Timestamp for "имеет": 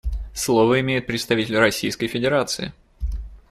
0.79-1.05